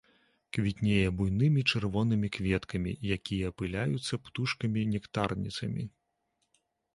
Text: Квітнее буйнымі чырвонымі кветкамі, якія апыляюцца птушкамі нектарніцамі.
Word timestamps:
Квітнее 0.57 1.09
буйнымі 1.19 1.61
чырвонымі 1.71 2.27
кветкамі, 2.37 2.95
якія 3.17 3.51
апыляюцца 3.55 4.13
птушкамі 4.25 4.87
нектарніцамі. 4.97 5.83